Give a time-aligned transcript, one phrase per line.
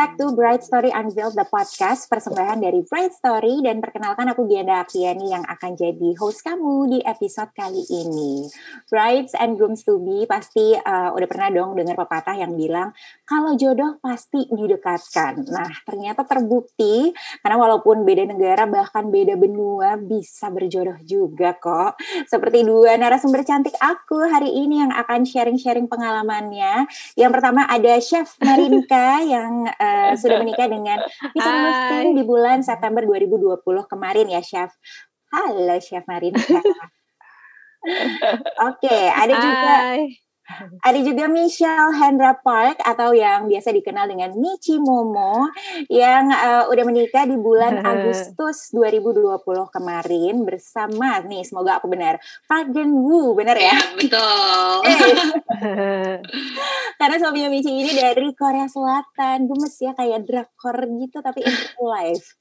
[0.00, 3.60] back to Bright Story Unveiled, the podcast persembahan dari Bright Story.
[3.60, 8.48] Dan perkenalkan aku Gianda Apriani yang akan jadi host kamu di episode kali ini.
[8.88, 12.96] Brides and grooms to be pasti uh, udah pernah dong dengar pepatah yang bilang,
[13.28, 15.44] kalau jodoh pasti didekatkan.
[15.52, 17.12] Nah, ternyata terbukti,
[17.44, 22.00] karena walaupun beda negara, bahkan beda benua, bisa berjodoh juga kok.
[22.24, 26.88] Seperti dua narasumber cantik aku hari ini yang akan sharing-sharing pengalamannya.
[27.20, 30.98] Yang pertama ada Chef Marinka yang uh, sudah menikah dengan
[31.32, 34.70] Peter Mustin di bulan September 2020 kemarin ya, Chef.
[35.30, 36.42] Halo, Chef Marinka.
[37.80, 40.29] Oke, okay, ada juga Hai.
[40.80, 45.48] Ada juga Michelle Hendra Park atau yang biasa dikenal dengan Michi Momo
[45.88, 52.18] yang uh, udah menikah di bulan Agustus 2020 kemarin bersama nih semoga aku benar
[52.48, 53.72] Park Jin Woo benar ya?
[53.72, 54.74] ya betul.
[57.00, 61.86] Karena suaminya Michi ini dari Korea Selatan gemes ya kayak drakor gitu tapi in real
[61.88, 62.36] life.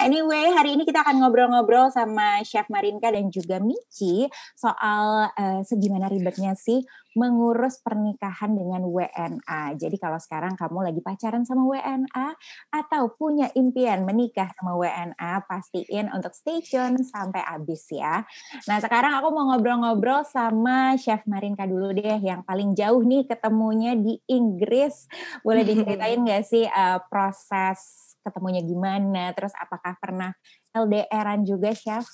[0.00, 4.26] Anyway hari ini kita akan ngobrol-ngobrol sama Chef Marinka dan juga Michi
[4.56, 6.82] soal uh, segimana ribetnya sih
[7.18, 9.74] mengurus pernikahan dengan WNA.
[9.74, 12.28] Jadi kalau sekarang kamu lagi pacaran sama WNA
[12.70, 16.62] atau punya impian menikah sama WNA, pastiin untuk stay
[17.02, 18.22] sampai habis ya.
[18.70, 23.98] Nah sekarang aku mau ngobrol-ngobrol sama Chef Marinka dulu deh, yang paling jauh nih ketemunya
[23.98, 25.10] di Inggris.
[25.42, 29.32] Boleh diceritain nggak sih uh, proses ketemunya gimana?
[29.34, 30.30] Terus apakah pernah
[30.76, 32.06] LDRan juga, Chef?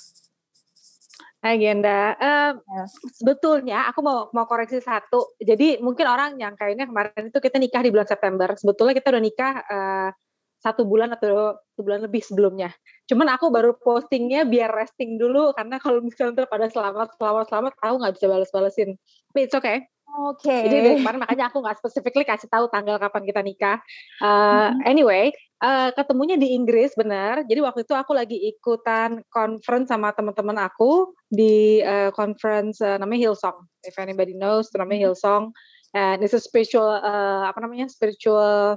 [1.54, 2.16] Agenda.
[2.18, 2.52] Uh,
[3.14, 5.38] sebetulnya aku mau mau koreksi satu.
[5.38, 8.48] Jadi mungkin orang yang kayaknya kemarin itu kita nikah di bulan September.
[8.58, 10.10] Sebetulnya kita udah nikah uh,
[10.60, 12.74] satu bulan atau satu bulan lebih sebelumnya.
[13.06, 17.94] Cuman aku baru postingnya biar resting dulu karena kalau misalnya pada selamat selamat selamat tahu
[18.02, 18.90] nggak bisa balas-balesin.
[19.30, 19.86] Tapi it's okay.
[20.16, 20.48] Oke.
[20.48, 20.60] Okay.
[20.64, 23.78] Jadi dari kemarin makanya aku nggak specifically kasih tahu tanggal kapan kita nikah.
[24.18, 25.28] Uh, anyway,
[25.62, 27.44] uh, ketemunya di Inggris benar.
[27.44, 33.30] Jadi waktu itu aku lagi ikutan conference sama teman-teman aku di uh, conference uh, namanya
[33.30, 33.56] Hillsong.
[33.84, 35.52] If anybody knows, namanya Hillsong.
[35.96, 38.76] And it's a spiritual uh, apa namanya spiritual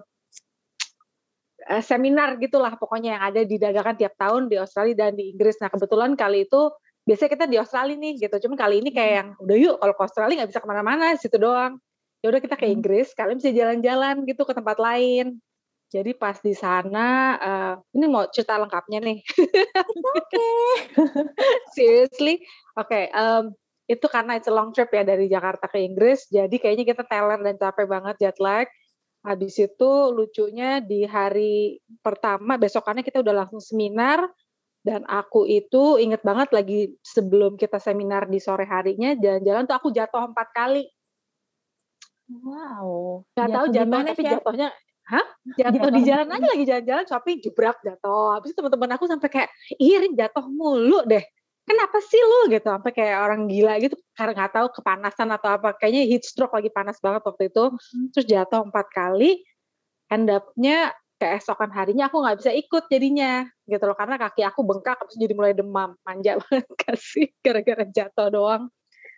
[1.67, 5.59] uh, seminar gitulah pokoknya yang ada didadakan tiap tahun di Australia dan di Inggris.
[5.59, 6.71] Nah kebetulan kali itu
[7.09, 9.17] biasanya kita di Australia nih gitu cuman kali ini kayak hmm.
[9.17, 11.81] yang udah yuk kalau ke Australia nggak bisa ke mana-mana situ doang
[12.21, 12.75] ya udah kita ke hmm.
[12.77, 15.41] Inggris kalian bisa jalan-jalan gitu ke tempat lain
[15.89, 20.63] jadi pas di sana uh, ini mau cerita lengkapnya nih oke okay.
[21.75, 22.39] seriously
[22.77, 23.51] oke okay, um,
[23.89, 27.41] itu karena it's a long trip ya dari Jakarta ke Inggris jadi kayaknya kita teler
[27.41, 28.69] dan capek banget jet lag
[29.19, 34.29] habis itu lucunya di hari pertama besokannya kita udah langsung seminar
[34.79, 39.89] dan aku itu inget banget lagi sebelum kita seminar di sore harinya jalan-jalan tuh aku
[39.91, 40.87] jatuh empat kali.
[42.31, 43.27] Wow.
[43.35, 44.31] Gak tahu jatuh tapi ya?
[44.39, 44.67] jatuhnya
[45.09, 45.25] Hah?
[45.57, 48.37] Jatuh, jatuh di jalan aja lagi jalan-jalan shopping jebrak jatuh.
[48.37, 49.49] Habis teman-teman aku sampai kayak
[49.81, 51.25] iring jatuh mulu deh.
[51.65, 52.69] Kenapa sih lu gitu?
[52.69, 55.73] Sampai kayak orang gila gitu karena nggak tahu kepanasan atau apa.
[55.81, 57.63] Kayaknya heat stroke lagi panas banget waktu itu.
[57.73, 58.07] Hmm.
[58.13, 59.41] Terus jatuh empat kali.
[60.13, 64.95] End up-nya keesokan harinya aku nggak bisa ikut jadinya gitu loh karena kaki aku bengkak
[65.03, 68.63] terus jadi mulai demam manja banget kasih gara-gara jatuh doang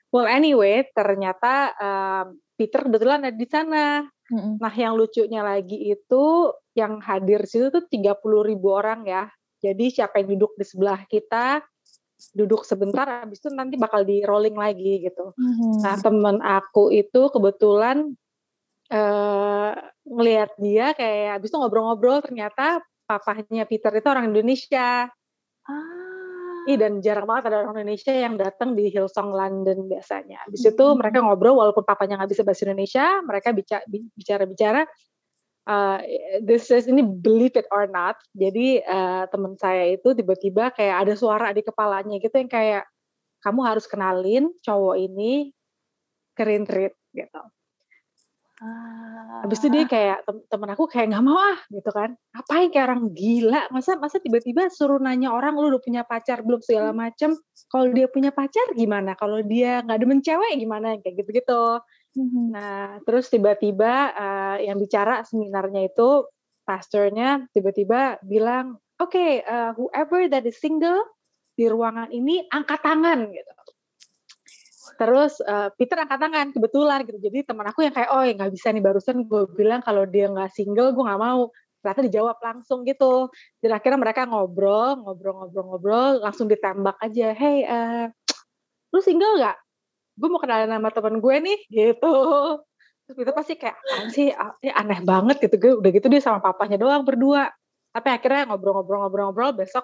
[0.10, 4.54] well anyway ternyata um, Peter kebetulan ada di sana mm-hmm.
[4.58, 8.16] nah yang lucunya lagi itu yang hadir situ tuh 30
[8.48, 9.28] ribu orang ya
[9.60, 11.62] jadi siapa yang duduk di sebelah kita
[12.34, 15.74] duduk sebentar habis itu nanti bakal di rolling lagi gitu mm-hmm.
[15.84, 18.16] nah temen aku itu kebetulan
[18.94, 19.74] uh,
[20.06, 22.82] ngelihat dia kayak habis itu ngobrol-ngobrol ternyata
[23.12, 25.12] papahnya Peter itu orang Indonesia.
[25.68, 26.01] Ah.
[26.70, 30.46] Ih, dan jarang banget ada orang Indonesia yang datang di Hillsong London biasanya.
[30.46, 30.98] Habis itu hmm.
[31.02, 33.50] mereka ngobrol walaupun papanya nggak bisa bahasa Indonesia, mereka
[34.14, 34.86] bicara-bicara
[35.66, 36.00] uh,
[36.42, 38.18] this is ini believe it or not.
[38.34, 42.84] Jadi uh, teman saya itu tiba-tiba kayak ada suara di kepalanya gitu yang kayak
[43.42, 45.50] kamu harus kenalin cowok ini
[46.38, 47.42] ke Rintrit gitu.
[48.62, 49.42] Ah.
[49.42, 50.22] Habis itu dia kayak
[50.54, 52.14] temen aku kayak nggak mau ah gitu kan.
[52.38, 53.62] Apa yang kayak orang gila?
[53.74, 57.00] Masa masa tiba-tiba suruh nanya orang lu udah punya pacar belum segala hmm.
[57.02, 57.30] macem.
[57.74, 59.18] Kalau dia punya pacar gimana?
[59.18, 60.94] Kalau dia nggak demen cewek gimana?
[61.02, 61.82] Kayak gitu-gitu.
[62.14, 62.54] Hmm.
[62.54, 66.30] Nah terus tiba-tiba uh, yang bicara seminarnya itu
[66.62, 71.02] pastornya tiba-tiba bilang, oke okay, uh, whoever that is single
[71.58, 73.52] di ruangan ini angkat tangan gitu
[75.00, 77.20] terus uh, Peter angkat tangan kebetulan gitu.
[77.20, 79.28] Jadi teman aku yang kayak oh ya nggak bisa nih barusan.
[79.28, 81.52] Gue bilang kalau dia nggak single gue nggak mau.
[81.82, 83.30] Ternyata dijawab langsung gitu.
[83.64, 88.06] Dan akhirnya mereka ngobrol ngobrol ngobrol ngobrol langsung ditembak aja hey uh,
[88.92, 89.58] lu single nggak?
[90.20, 92.14] Gue mau kenalin nama teman gue nih gitu.
[93.08, 94.32] Terus Peter pasti kayak apaan sih?
[94.34, 95.56] Ini aneh banget gitu.
[95.60, 97.52] Gue udah gitu dia sama papanya doang berdua.
[97.92, 99.84] Tapi akhirnya ngobrol-ngobrol-ngobrol-ngobrol besok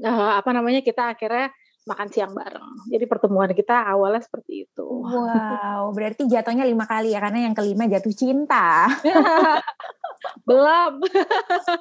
[0.00, 2.86] uh, apa namanya kita akhirnya makan siang bareng.
[2.86, 4.86] Jadi pertemuan kita awalnya seperti itu.
[4.86, 8.86] Wow, berarti jatuhnya lima kali ya karena yang kelima jatuh cinta.
[10.48, 11.02] Belum.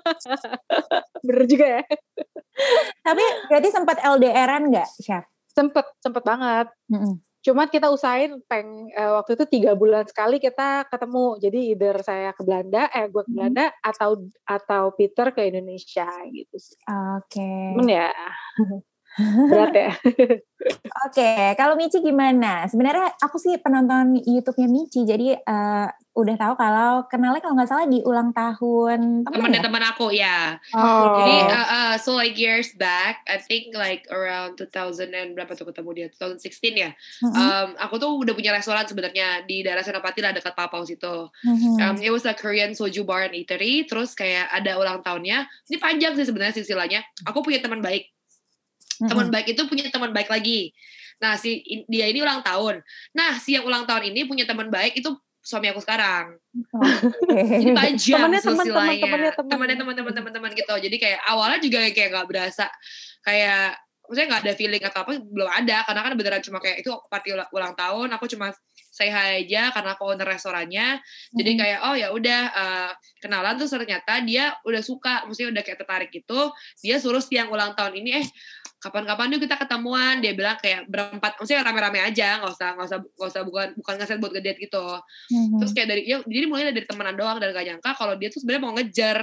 [1.25, 1.83] Bener juga ya.
[3.05, 5.25] Tapi berarti sempat LDRan nggak, Chef?
[5.53, 6.67] Sempet, sempet banget.
[6.89, 7.13] Mm -mm.
[7.41, 11.41] Cuman kita usahain peng uh, waktu itu tiga bulan sekali kita ketemu.
[11.41, 13.81] Jadi either saya ke Belanda, eh gue ke Belanda hmm.
[13.81, 14.09] atau
[14.45, 16.77] atau Peter ke Indonesia gitu sih.
[16.85, 17.41] Oke.
[17.41, 17.73] Okay.
[17.81, 18.13] Men ya.
[19.19, 19.91] Berat ya.
[21.09, 22.69] Oke, okay, kalau Michi gimana?
[22.69, 27.87] Sebenarnya aku sih penonton YouTube-nya Michi, jadi uh, udah tahu kalau kenalnya kalau nggak salah
[27.87, 29.61] di ulang tahun teman ya?
[29.63, 30.59] teman aku ya.
[30.75, 31.23] Oh.
[31.23, 35.71] Jadi uh, uh, so like years back, I think like around 2000 and berapa tuh
[35.71, 36.91] ketemu dia 2016 ya.
[37.23, 37.35] Mm-hmm.
[37.35, 41.31] Um, aku tuh udah punya restoran sebenarnya di daerah Senopati lah dekat Papaus itu.
[41.47, 41.75] Mm-hmm.
[41.79, 43.87] Um, it was a Korean soju bar and eatery.
[43.87, 45.47] Terus kayak ada ulang tahunnya.
[45.71, 47.01] Ini panjang sih sebenarnya silsilahnya.
[47.23, 48.11] Aku punya teman baik
[49.09, 50.71] teman baik itu punya teman baik lagi.
[51.21, 52.81] Nah si dia ini ulang tahun.
[53.13, 56.37] Nah si yang ulang tahun ini punya teman baik itu suami aku sekarang.
[56.53, 57.65] Okay.
[57.65, 58.99] ini panjang temannya teman temannya
[59.49, 60.73] temannya teman-teman teman-teman gitu.
[60.77, 62.65] Jadi kayak awalnya juga kayak nggak berasa.
[63.25, 65.77] Kayak maksudnya nggak ada feeling atau apa belum ada.
[65.85, 68.53] Karena kan beneran cuma kayak itu party ulang tahun aku cuma
[68.91, 70.99] say hi aja karena aku owner restorannya.
[70.99, 71.37] Mm-hmm.
[71.41, 73.57] jadi kayak oh ya udah uh, kenalan.
[73.57, 76.53] Tuh ternyata dia udah suka maksudnya udah kayak tertarik gitu.
[76.85, 78.27] Dia suruh siang ulang tahun ini eh
[78.81, 82.99] kapan-kapan yuk kita ketemuan dia bilang kayak berempat maksudnya rame-rame aja nggak usah nggak usah
[83.05, 84.85] nggak usah bukan bukan ngeset buat ngedate gitu.
[85.29, 85.57] Mm-hmm.
[85.61, 88.41] terus kayak dari ya jadi mulai dari temenan doang dan gak nyangka kalau dia tuh
[88.41, 89.17] sebenarnya mau ngejar.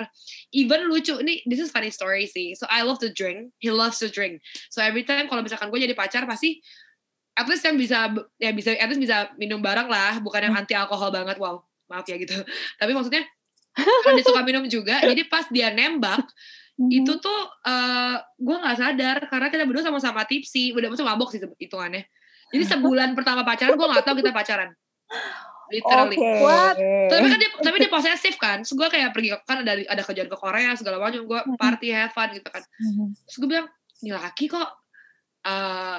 [0.54, 2.54] Even lucu ini this is funny story sih.
[2.54, 3.50] So I love to drink.
[3.58, 4.40] He loves to drink.
[4.70, 6.62] So every time kalau misalkan gue jadi pacar pasti
[7.34, 10.22] at least yang bisa ya bisa at least bisa minum bareng lah.
[10.22, 11.34] Bukan yang anti alkohol banget.
[11.42, 12.38] Wow maaf ya gitu.
[12.78, 13.26] Tapi maksudnya
[13.78, 16.26] karena dia suka minum juga jadi pas dia nembak
[16.78, 16.90] hmm.
[16.94, 21.34] itu tuh uh, eh, gue nggak sadar karena kita berdua sama-sama tipsi udah masuk mabok
[21.34, 22.06] sih hitungannya.
[22.48, 24.70] Jadi sebulan pertama pacaran gue nggak tahu kita pacaran.
[25.68, 26.16] Literally.
[26.16, 26.40] Okay.
[26.40, 26.76] What?
[27.12, 30.30] tapi kan dia tapi dia posesif kan terus gue kayak pergi kan ada ada kerjaan
[30.32, 32.62] ke Korea segala macam gue party have fun gitu kan.
[33.28, 33.68] Terus gue bilang
[34.00, 34.68] ini laki kok
[35.44, 35.98] uh,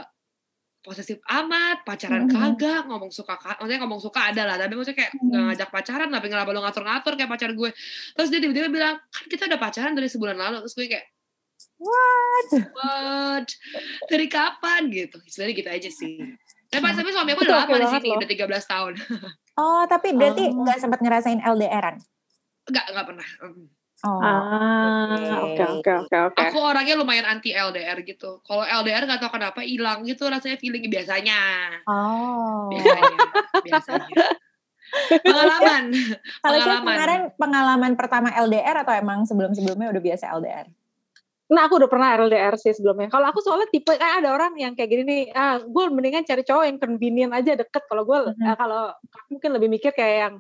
[0.80, 2.56] posesif amat, pacaran mm -hmm.
[2.56, 5.48] kagak, ngomong suka, maksudnya ngomong suka ada lah, tapi maksudnya kayak nggak mm -hmm.
[5.52, 7.70] ngajak pacaran, tapi nggak lo ngatur-ngatur kayak pacar gue.
[8.16, 11.06] Terus dia tiba-tiba bilang, kan kita udah pacaran dari sebulan lalu, terus gue kayak,
[11.84, 12.50] what?
[12.72, 13.48] What?
[14.08, 15.20] Dari kapan gitu?
[15.28, 16.16] Sebenarnya gitu aja sih.
[16.70, 18.94] Tapi, nah, tapi suami aku udah lama di sini, udah 13 tahun.
[19.60, 20.82] oh, tapi berarti nggak oh.
[20.82, 21.98] sempat ngerasain LDRan?
[22.70, 23.28] Nggak, nggak pernah.
[24.00, 26.40] Oh, ah, oke oke oke oke.
[26.40, 28.40] Aku orangnya lumayan anti LDR gitu.
[28.48, 31.40] Kalau LDR nggak tahu kenapa hilang gitu rasanya feeling biasanya.
[31.84, 32.72] Oh.
[32.72, 33.18] Biasanya,
[33.60, 34.26] biasanya.
[35.28, 35.84] pengalaman.
[36.40, 40.72] Kalau kemarin pengalaman pertama LDR atau emang sebelum-sebelumnya udah biasa LDR?
[41.50, 43.12] Nah aku udah pernah LDR sih sebelumnya.
[43.12, 46.46] Kalau aku soalnya tipe kayak ada orang yang kayak gini nih, ah, gue mendingan cari
[46.46, 47.84] cowok yang convenient aja deket.
[47.90, 48.48] Kalau gue, mm -hmm.
[48.48, 48.84] uh, kalau
[49.28, 50.36] mungkin lebih mikir kayak yang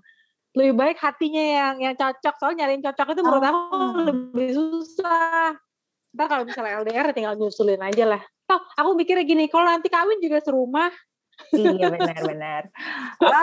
[0.60, 3.50] lebih baik hatinya yang yang cocok soalnya nyariin cocok itu menurut oh.
[3.50, 3.78] aku
[4.12, 5.56] lebih susah
[6.12, 10.20] ntar kalau misalnya LDR tinggal nyusulin aja lah toh aku mikirnya gini kalau nanti kawin
[10.20, 10.92] juga serumah
[11.56, 12.68] iya benar-benar.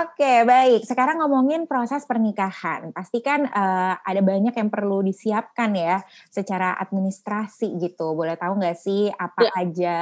[0.05, 0.85] Oke baik.
[0.85, 2.93] Sekarang ngomongin proses pernikahan.
[2.93, 8.13] Pastikan uh, ada banyak yang perlu disiapkan ya secara administrasi gitu.
[8.13, 9.51] Boleh tahu nggak sih apa ya.
[9.57, 9.99] aja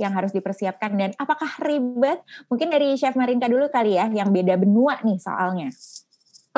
[0.00, 2.24] yang harus dipersiapkan dan apakah ribet?
[2.48, 5.70] Mungkin dari Chef Marinka dulu kali ya yang beda benua nih soalnya.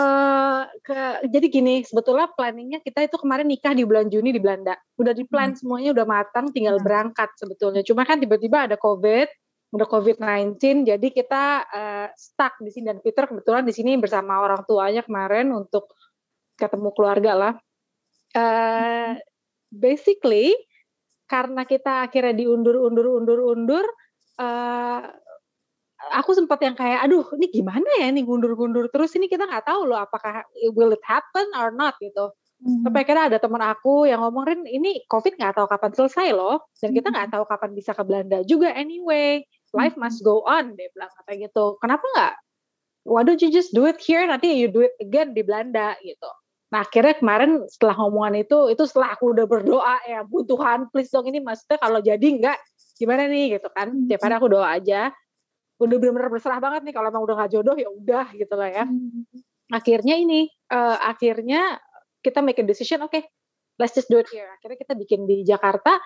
[0.00, 4.73] Uh, ke, jadi gini, sebetulnya planningnya kita itu kemarin nikah di bulan Juni di Belanda.
[4.97, 5.61] Udah di plan hmm.
[5.61, 6.85] semuanya udah matang, tinggal hmm.
[6.87, 7.85] berangkat sebetulnya.
[7.85, 9.28] Cuma kan tiba-tiba ada COVID,
[9.76, 12.97] udah COVID-19, jadi kita uh, stuck di sini.
[12.97, 15.92] Dan Peter kebetulan di sini bersama orang tuanya kemarin untuk
[16.57, 17.54] ketemu keluarga lah.
[18.33, 19.21] Uh,
[19.69, 20.57] basically,
[21.28, 23.85] karena kita akhirnya diundur, undur, undur, undur,
[24.40, 25.04] uh,
[26.09, 29.85] aku sempat yang kayak aduh ini gimana ya nih gundur-gundur terus ini kita nggak tahu
[29.85, 32.33] loh apakah will it happen or not gitu.
[32.61, 32.85] Hmm.
[32.85, 36.92] sampai akhirnya ada teman aku yang ngomongin ini covid nggak tahu kapan selesai loh dan
[36.92, 37.35] kita nggak hmm.
[37.40, 39.45] tahu kapan bisa ke Belanda juga anyway.
[39.73, 40.02] Life hmm.
[40.02, 41.80] must go on dia bilang kayak gitu.
[41.80, 42.35] Kenapa nggak?
[43.09, 44.28] Why don't you just do it here?
[44.28, 46.28] Nanti you do it again di Belanda gitu.
[46.69, 51.26] Nah akhirnya kemarin setelah ngomongan itu, itu setelah aku udah berdoa ya, Tuhan please dong
[51.33, 52.59] ini maksudnya kalau jadi enggak
[53.00, 53.57] gimana nih?
[53.57, 53.88] Gitu kan.
[54.04, 55.09] Tiap hari aku doa aja
[55.80, 58.84] udah benar-benar berserah banget nih kalau emang udah gak jodoh ya udah gitu lah ya.
[58.84, 59.25] Hmm.
[59.72, 61.80] Akhirnya ini uh, akhirnya
[62.20, 63.25] kita make a decision oke okay,
[63.80, 64.52] let's just do it here.
[64.60, 65.96] Akhirnya kita bikin di Jakarta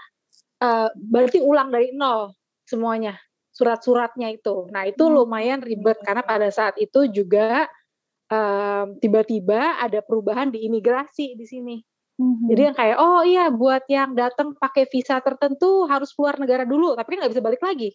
[0.62, 2.32] uh, berarti ulang dari nol
[2.64, 3.18] semuanya.
[3.54, 4.66] surat-suratnya itu.
[4.74, 5.14] Nah itu hmm.
[5.14, 7.70] lumayan ribet karena pada saat itu juga
[8.26, 11.78] um, tiba-tiba ada perubahan di imigrasi di sini.
[12.18, 12.46] Mm-hmm.
[12.50, 16.98] Jadi yang kayak oh iya buat yang datang pakai visa tertentu harus keluar negara dulu,
[16.98, 17.94] tapi kan nggak bisa balik lagi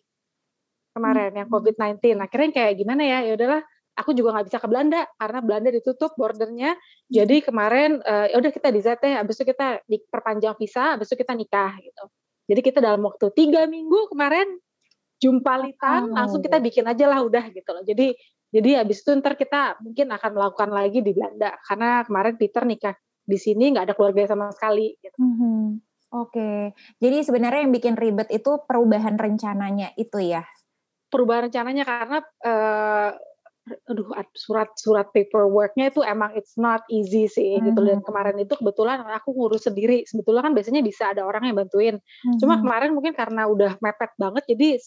[1.00, 1.40] kemarin mm-hmm.
[1.40, 2.04] yang COVID-19.
[2.20, 3.20] Akhirnya kayak gimana ya?
[3.24, 3.62] Ya udahlah,
[3.96, 6.76] aku juga nggak bisa ke Belanda karena Belanda ditutup bordernya.
[7.08, 11.20] Jadi kemarin uh, ya udah kita di ZT, habis itu kita diperpanjang visa, habis itu
[11.20, 12.04] kita nikah gitu.
[12.50, 14.60] Jadi kita dalam waktu tiga minggu kemarin
[15.20, 16.16] jumpalitan, oh.
[16.16, 17.84] langsung kita bikin aja lah udah gitu loh.
[17.88, 18.16] Jadi
[18.50, 22.96] jadi habis itu ntar kita mungkin akan melakukan lagi di Belanda karena kemarin Peter nikah
[23.22, 24.98] di sini nggak ada keluarga sama sekali.
[24.98, 25.18] Gitu.
[25.22, 25.64] Mm -hmm.
[26.10, 26.60] Oke, okay.
[26.98, 30.42] jadi sebenarnya yang bikin ribet itu perubahan rencananya itu ya?
[31.10, 33.12] Perubahan rencananya karena uh,
[33.86, 37.70] aduh surat-surat paperworknya itu emang it's not easy sih hmm.
[37.70, 41.54] gitu dan kemarin itu kebetulan aku ngurus sendiri sebetulnya kan biasanya bisa ada orang yang
[41.54, 42.42] bantuin hmm.
[42.42, 44.82] cuma kemarin mungkin karena udah mepet banget jadi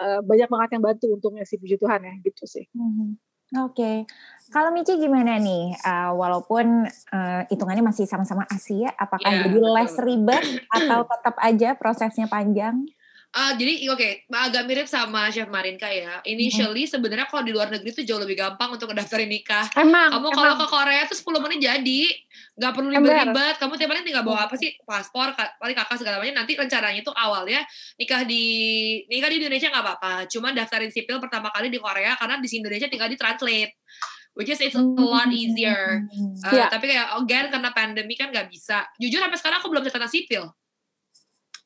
[0.00, 2.64] uh, banyak banget yang bantu untungnya sih puji Tuhan ya gitu sih.
[2.72, 3.20] Hmm.
[3.50, 3.96] Oke, okay.
[4.54, 5.74] kalau Michi gimana nih?
[5.82, 9.74] Uh, walaupun uh, hitungannya masih sama-sama Asia, apakah yeah, jadi betul.
[9.74, 10.44] less ribet
[10.78, 12.86] atau tetap aja prosesnya panjang?
[13.30, 16.18] Uh, jadi oke okay, agak mirip sama Chef Marinka ya.
[16.26, 16.98] Initially hmm.
[16.98, 19.70] sebenarnya kalau di luar negeri tuh jauh lebih gampang untuk mendaftarin nikah.
[19.78, 20.10] Emang.
[20.10, 22.00] Kamu kalau ke Korea tuh 10 menit jadi,
[22.58, 23.54] nggak perlu ribet-ribet.
[23.62, 24.74] Kamu tiap hari tinggal bawa apa sih?
[24.82, 26.42] Paspor, paling kakak segala macam.
[26.42, 27.62] Nanti rencananya tuh awalnya
[28.02, 28.44] nikah di
[29.06, 30.12] nikah di Indonesia nggak apa-apa.
[30.26, 33.78] Cuma daftarin sipil pertama kali di Korea karena di Indonesia tinggal di translate
[34.34, 36.06] which is it's a lot easier.
[36.46, 36.68] Uh, yeah.
[36.70, 38.86] Tapi kayak again karena pandemi kan nggak bisa.
[38.98, 40.50] Jujur sampai sekarang aku belum catatan sipil.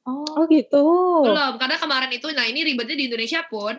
[0.05, 0.85] Oh, oh gitu.
[1.25, 3.73] Belum, karena kemarin itu, nah ini ribetnya di Indonesia pun,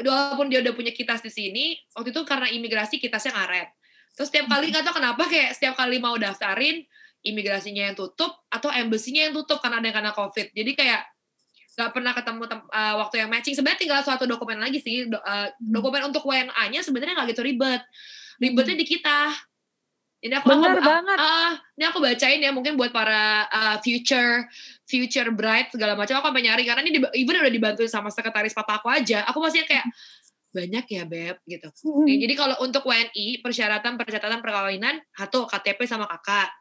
[0.00, 3.68] walaupun dia udah punya kitas di sini, waktu itu karena imigrasi kitasnya ngaret.
[4.16, 6.84] Terus setiap kali nggak tahu kenapa kayak setiap kali mau daftarin,
[7.22, 10.52] imigrasinya yang tutup atau embassy-nya yang tutup karena ada yang kena covid.
[10.52, 11.02] Jadi kayak
[11.72, 13.54] nggak pernah ketemu uh, waktu yang matching.
[13.56, 15.08] Sebenarnya tinggal suatu dokumen lagi sih.
[15.08, 17.80] Do, uh, dokumen untuk WNA-nya sebenarnya nggak gitu ribet.
[18.36, 19.32] Ribetnya di kita.
[20.22, 21.18] Ini aku, Bener aku, banget.
[21.18, 24.46] Uh, ini aku bacain ya mungkin buat para uh, future
[24.92, 28.84] future bride segala macam aku sampai nyari karena ini even udah dibantu sama sekretaris papa
[28.84, 29.24] aku aja.
[29.32, 29.88] Aku masih kayak
[30.52, 31.72] banyak ya beb gitu.
[31.88, 32.04] Hmm.
[32.04, 36.52] Nah, jadi kalau untuk WNI persyaratan percatatan perkawinan satu KTP sama kakak,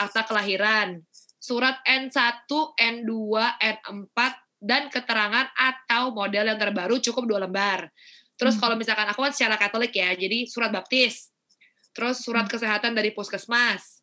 [0.00, 1.04] akta kelahiran,
[1.36, 3.12] surat N1, N2,
[3.60, 4.18] N4
[4.64, 7.92] dan keterangan atau model yang terbaru cukup dua lembar.
[8.40, 8.62] Terus hmm.
[8.64, 11.28] kalau misalkan aku kan secara Katolik ya, jadi surat baptis,
[11.92, 13.93] terus surat kesehatan dari puskesmas,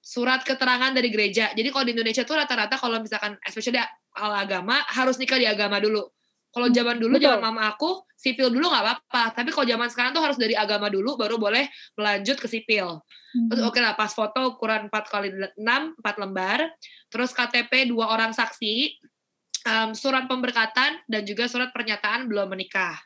[0.00, 1.52] surat keterangan dari gereja.
[1.52, 3.78] Jadi kalau di Indonesia tuh rata-rata kalau misalkan especially
[4.16, 6.08] al agama harus nikah di agama dulu.
[6.50, 10.10] Kalau hmm, zaman dulu zaman mama aku sipil dulu nggak apa-apa, tapi kalau zaman sekarang
[10.10, 12.98] tuh harus dari agama dulu baru boleh melanjut ke sipil.
[13.30, 13.68] Terus hmm.
[13.70, 16.66] oke okay lah pas foto ukuran 4 kali 6 4 lembar,
[17.06, 18.98] terus KTP dua orang saksi,
[19.62, 22.98] um, surat pemberkatan dan juga surat pernyataan belum menikah.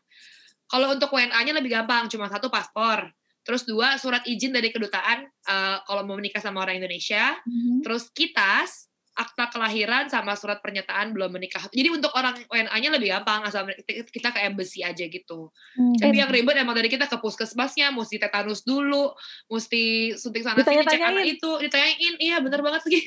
[0.64, 3.12] Kalau untuk WNA-nya lebih gampang, cuma satu paspor.
[3.44, 7.36] Terus dua surat izin dari kedutaan uh, kalau mau menikah sama orang Indonesia.
[7.44, 7.76] Mm-hmm.
[7.84, 11.62] Terus kitas, akta kelahiran sama surat pernyataan belum menikah.
[11.70, 15.52] Jadi untuk orang WNA-nya lebih gampang asal kita ke embassy aja gitu.
[15.76, 16.00] Mm-hmm.
[16.02, 19.12] Tapi yang ribet emang dari kita ke puskesmasnya, mesti tetanus dulu,
[19.52, 23.02] mesti suntik sana sini cek anak itu, ditanyain, iya bener banget sih.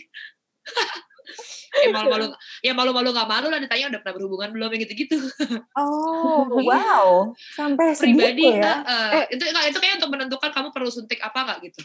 [1.83, 2.25] ya malu-malu
[2.63, 5.17] ya malu-malu nggak malu lah ditanya udah pernah berhubungan belum yang gitu-gitu.
[5.77, 7.31] Oh wow.
[7.55, 8.83] Sampai pribadi ya?
[8.83, 9.25] Uh, eh.
[9.35, 11.81] itu itu kayak untuk menentukan kamu perlu suntik apa nggak gitu?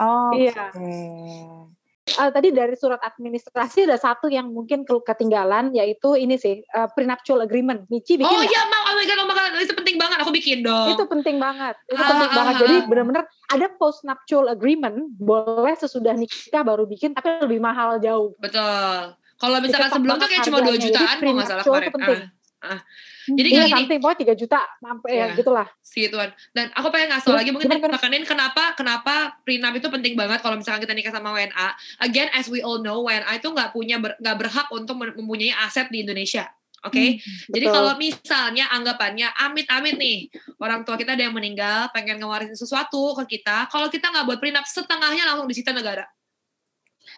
[0.00, 0.70] Oh iya.
[0.70, 1.79] okay
[2.16, 7.44] uh, tadi dari surat administrasi ada satu yang mungkin ketinggalan yaitu ini sih uh, prenuptial
[7.44, 7.86] agreement.
[7.92, 10.18] Michi bikin Oh iya, mau oh my god, oh my god, itu penting banget.
[10.24, 10.96] Aku bikin dong.
[10.96, 11.76] Itu penting banget.
[11.86, 12.54] Itu ah, penting ah, banget.
[12.54, 18.34] Ah, Jadi benar-benar ada postnuptial agreement, boleh sesudah nikah baru bikin tapi lebih mahal jauh.
[18.40, 19.14] Betul.
[19.40, 21.92] Kalau misalkan sebelum tuh kayak cuma 2 jutaan kalau nggak salah kemarin.
[21.96, 22.39] Ah.
[22.60, 22.84] Ah.
[23.24, 25.66] Jadi iya, kayak gini, pokoknya tiga juta sampai ya, ya gitulah.
[25.80, 26.28] Segituan.
[26.52, 30.84] Dan aku pengen ngasih lagi mungkin tekanin kenapa kenapa prenup itu penting banget kalau misalkan
[30.84, 31.68] kita nikah sama WNA.
[32.04, 35.88] Again, as we all know, WNA itu nggak punya nggak ber, berhak untuk mempunyai aset
[35.88, 36.52] di Indonesia.
[36.80, 37.08] Oke, okay?
[37.20, 42.56] hmm, jadi kalau misalnya anggapannya amit-amit nih orang tua kita ada yang meninggal, pengen ngewarisin
[42.56, 46.08] sesuatu ke kita, kalau kita nggak buat prenup setengahnya langsung disita negara.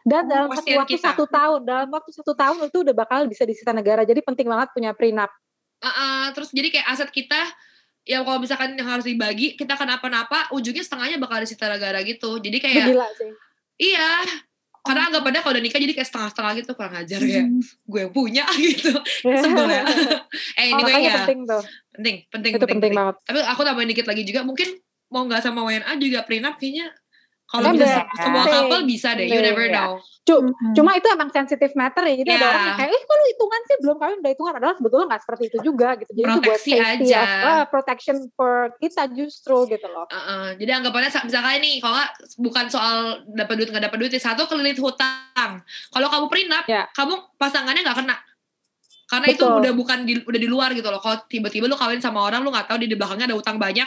[0.02, 1.14] Dan dalam waktu kita.
[1.14, 4.02] satu tahun, dalam waktu satu tahun itu udah bakal bisa disita negara.
[4.02, 5.30] Jadi penting banget punya prenup.
[5.82, 7.38] Uh, uh, terus jadi kayak aset kita
[8.02, 12.59] ya kalau misalkan yang harus dibagi kita kenapa-napa ujungnya setengahnya bakal disita negara gitu jadi
[12.59, 13.30] kayak Gila sih.
[13.78, 14.26] iya
[14.82, 15.09] karena oh.
[15.14, 17.62] anggapannya kalau udah nikah jadi kayak setengah-setengah gitu kurang ajar kayak hmm.
[17.62, 18.44] gue punya
[18.75, 19.85] gitu sebel ya
[20.59, 21.62] eh ini oh, ya penting tuh
[21.94, 24.68] penting penting itu penting, penting, penting banget tapi aku tambahin dikit lagi juga mungkin
[25.12, 26.90] mau nggak sama WNA juga prenup kayaknya
[27.52, 29.76] Kalau bisa semua couple bisa deh, you never Iya.
[29.76, 29.90] know.
[30.23, 30.73] Cu- Mhm.
[30.73, 32.14] Cuma itu emang sensitive matter ya.
[32.16, 32.49] Jadi ada Iya.
[32.49, 34.54] orang yang kayak, eh kok lu hitungan sih belum kawin udah hitungan.
[34.56, 36.11] Adalah sebetulnya nggak seperti itu juga gitu.
[36.11, 37.21] Jadi itu buat Proteksi safety aja.
[37.21, 40.06] of, ah, protection for kita justru gitu loh.
[40.09, 40.47] Uh-uh.
[40.56, 42.00] Jadi anggapannya sa- misalkan nih, kalau
[42.38, 42.97] bukan soal
[43.28, 45.52] dapat duit nggak dapat duit, satu kelilit hutang.
[45.90, 46.88] Kalau kamu prenup, Ya.
[46.90, 48.16] kamu pasangannya nggak kena.
[49.04, 49.61] Karena itu Betul.
[49.61, 50.97] udah bukan di, udah di luar gitu loh.
[50.97, 53.85] Kalau tiba-tiba lu kawin sama orang, lu nggak tahu di di belakangnya ada utang banyak.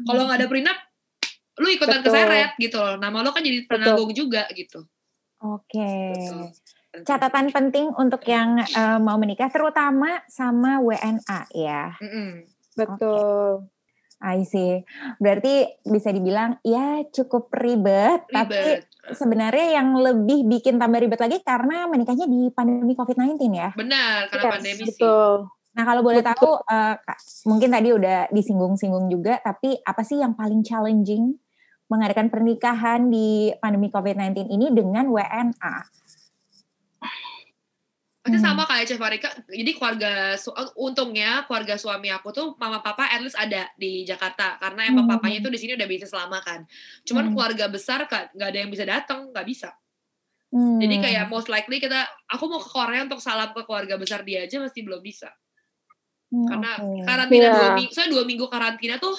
[0.00, 0.78] Kalau nggak ada prenup,
[1.54, 2.10] lu ikutan Betul.
[2.10, 2.96] keseret gitu loh.
[2.98, 4.82] Nama lu kan jadi penanggung juga gitu.
[5.38, 6.14] Oke.
[6.14, 6.50] Betul.
[7.02, 11.94] Catatan penting untuk yang eh, mau menikah terutama sama WNA ya.
[11.98, 12.46] Mm-mm.
[12.74, 13.66] Betul.
[14.24, 14.80] I see.
[15.20, 18.88] Berarti bisa dibilang ya cukup ribet, tapi Ribet.
[19.12, 23.70] sebenarnya yang lebih bikin tambah ribet lagi karena menikahnya di pandemi COVID-19 ya.
[23.76, 24.86] Benar, karena Yes, pandemi sih.
[24.96, 25.50] betul.
[25.74, 26.38] Nah kalau boleh Betul.
[26.38, 26.50] tahu,
[27.02, 27.18] Kak,
[27.50, 31.34] mungkin tadi udah disinggung-singgung juga, tapi apa sih yang paling challenging
[31.86, 35.74] mengadakan pernikahan di pandemi COVID-19 ini dengan WNA?
[38.24, 38.46] Pasti Hmm.
[38.56, 39.28] sama kayak Chef Marika.
[39.44, 44.00] Jadi keluarga su- eh, untungnya keluarga suami aku tuh mama papa at least ada di
[44.00, 45.12] Jakarta karena emang Hmm.
[45.20, 46.64] papanya itu di sini udah bisnis lama kan.
[47.04, 47.32] Cuman Hmm.
[47.36, 49.76] keluarga besar kan nggak ada yang bisa datang, nggak bisa.
[50.48, 50.80] Hmm.
[50.80, 52.00] Jadi kayak most likely kita
[52.32, 55.28] aku mau ke Korea untuk salam ke keluarga besar dia aja masih belum bisa.
[56.32, 57.04] Hmm, Karena oke.
[57.04, 57.52] karantina Iya.
[57.52, 59.12] dua minggu, saya dua minggu karantina tuh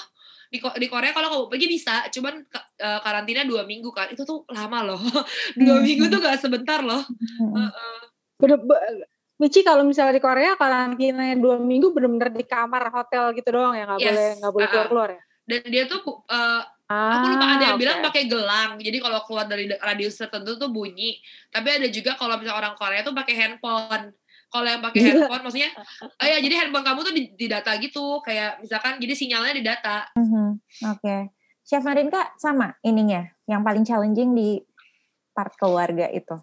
[0.55, 2.39] di, di Korea kalau kamu pergi bisa, cuman
[2.79, 4.99] eh, karantina dua minggu kan itu tuh lama loh.
[5.59, 5.83] dua Hmm.
[5.83, 7.03] minggu tuh gak sebentar loh.
[7.37, 7.67] Hmm.
[8.39, 8.83] Bener, be-
[9.35, 13.83] Michi kalau misalnya di Korea karantinanya dua minggu bener-bener di kamar hotel gitu doang ya
[13.83, 15.21] nggak Yes, boleh nggak boleh keluar keluar ya.
[15.43, 15.99] Dan dia tuh
[16.31, 17.81] eh, Ah, Aku lupa ada yang oke.
[17.81, 18.77] bilang pakai gelang.
[18.77, 21.17] Jadi kalau keluar dari radius tertentu tuh bunyi.
[21.49, 24.13] Tapi ada juga kalau misalnya orang Korea tuh pakai handphone.
[24.55, 25.11] Kalau yang pakai Gila.
[25.11, 25.69] handphone maksudnya
[26.23, 29.63] oh ya jadi handphone kamu tuh di, di data gitu kayak misalkan jadi sinyalnya di
[29.67, 30.07] data.
[30.15, 30.47] Mhm,
[30.95, 31.35] Oke.
[31.65, 34.61] Chef Marinka sama ininya, yang paling challenging di
[35.33, 36.37] part keluarga itu.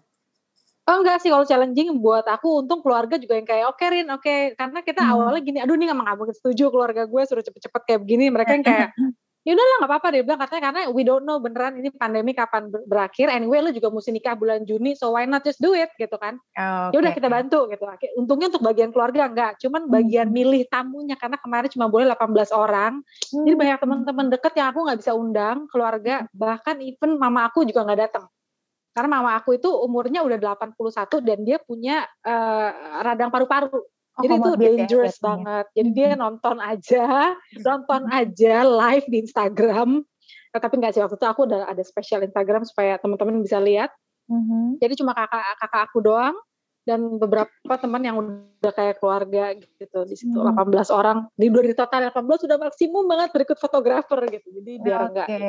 [0.83, 4.59] Oh enggak sih kalau challenging buat aku untung keluarga juga yang kayak oke Rin oke
[4.59, 5.15] karena kita Hmm.
[5.15, 8.67] awalnya gini aduh nih nggak mungkin setuju keluarga gue suruh cepet-cepet kayak begini mereka yang
[8.67, 8.89] kayak
[9.43, 12.71] ya udahlah nggak apa-apa dia bilang katanya karena we don't know beneran ini pandemi kapan
[12.71, 13.27] ber- berakhir.
[13.27, 16.39] Anyway lu juga mesti nikah bulan Juni so why not just do it gitu kan.
[16.95, 17.83] Ya udah kita bantu gitu.
[18.15, 20.35] Untungnya untuk bagian keluarga enggak cuman bagian Hmm.
[20.39, 23.03] milih tamunya karena kemarin cuma boleh 18 orang.
[23.29, 23.59] Jadi Hmm.
[23.59, 27.99] banyak teman-teman deket yang aku nggak bisa undang keluarga bahkan even mama aku juga nggak
[27.99, 28.25] datang.
[28.93, 32.69] Karena mama aku itu umurnya udah 81 dan dia punya eh,
[33.03, 33.73] radang paru-paru
[34.13, 35.25] Oh, jadi itu ya dangerous jatuhnya.
[35.25, 37.03] banget jadi dia nonton aja
[37.67, 39.89] nonton aja live di Instagram
[40.53, 43.89] Nah, tapi nggak sih waktu itu aku udah ada special Instagram supaya teman-teman bisa lihat
[44.23, 44.77] Mhm.
[44.77, 46.37] jadi cuma kakak kakak aku doang
[46.83, 50.53] dan beberapa teman yang udah kayak keluarga gitu di situ Hmm.
[50.53, 55.27] 18 orang di dari total 18 sudah maksimum banget berikut fotografer gitu jadi biar enggak
[55.27, 55.41] Oke.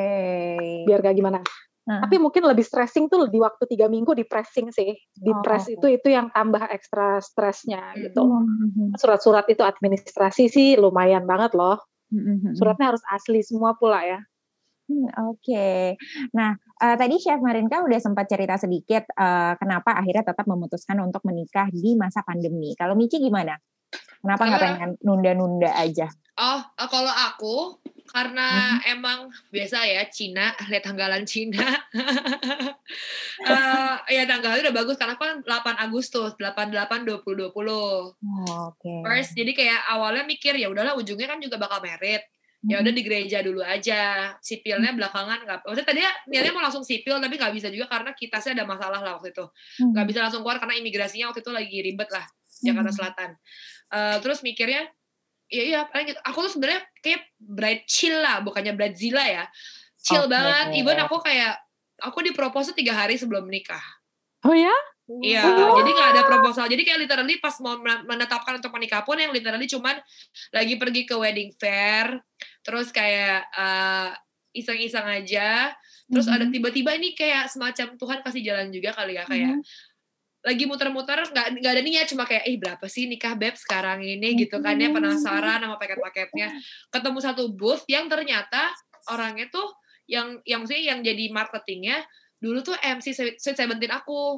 [0.83, 1.39] biar enggak gimana
[1.85, 5.45] Nah, tapi mungkin lebih stressing tuh di waktu tiga minggu di pressing sih di Oh,
[5.45, 5.77] press oke.
[5.77, 8.01] itu itu yang tambah ekstra stresnya Hmm.
[8.01, 8.97] gitu Mhm.
[8.97, 11.77] surat-surat itu administrasi sih lumayan banget loh
[12.09, 12.57] Mhm.
[12.57, 14.19] suratnya harus asli semua pula ya
[14.85, 15.97] Hmm, Oke,
[16.29, 21.25] nah eh, tadi Chef Marinka udah sempat cerita sedikit eh, kenapa akhirnya tetap memutuskan untuk
[21.25, 22.77] menikah di masa pandemi.
[22.77, 23.57] Kalau Michi gimana?
[24.21, 26.05] Kenapa nggak Karena- pengen nunda-nunda aja?
[26.35, 27.79] Oh, eh, kalau aku
[28.15, 31.63] karena emang biasa ya Cina, lihat tanggalan Cina.
[33.35, 37.51] Eh, ya tanggalnya udah bagus karena kan 8 Agustus, 88 2020.
[37.51, 38.13] Oh,
[38.71, 38.93] Oke.
[39.03, 42.23] First, jadi kayak awalnya mikir ya udahlah ujungnya kan juga bakal merit.
[42.65, 44.33] Ya udah di gereja dulu aja.
[44.41, 45.59] Sipilnya belakangan nggak.
[45.67, 49.11] Maksudnya tadinya niatnya mau langsung sipil tapi nggak bisa juga karena kitasnya ada masalah lah
[49.19, 49.45] waktu itu.
[49.81, 49.91] Mhm.
[49.93, 52.25] Nggak bisa langsung keluar karena imigrasinya waktu itu lagi ribet lah
[52.65, 52.91] Jakarta.
[52.93, 53.29] Selatan.
[53.93, 54.89] Eh, terus mikirnya
[55.47, 56.19] Iya iya paling gitu.
[56.25, 59.45] Aku tuh sebenarnya kayak bride chill lah, bukannya bridezilla ya.
[59.99, 60.31] Chill Oke.
[60.31, 60.65] banget.
[60.75, 61.53] Even aku kayak
[61.97, 63.81] aku dipropose tuh tiga hari sebelum menikah.
[64.43, 64.73] oh ya
[65.05, 65.77] Iya, Wow.
[65.77, 66.65] jadi nggak ada proposal.
[66.65, 70.01] Jadi kayak literally pas mau men- menetapkan untuk menikah pun yang literally cuman
[70.49, 72.17] lagi pergi ke wedding fair,
[72.61, 74.09] terus kayak eh,
[74.55, 75.77] iseng-iseng aja.
[76.05, 76.53] Terus ada Mhm.
[76.53, 79.65] tiba-tiba ini kayak semacam Tuhan kasih jalan juga kali ya kayak Mhm.
[80.45, 84.37] Lagi muter-muter nggak nggak ada niat cuma kayak eh berapa sih nikah beb sekarang ini?
[84.37, 86.53] gitu kan ya penasaran sama paket-paketnya.
[86.93, 88.69] Ketemu satu booth yang ternyata
[89.09, 89.73] orangnya tuh
[90.05, 92.05] yang yang maksudnya yang jadi marketingnya
[92.37, 94.37] dulu tuh MC Sweet Seventeen aku.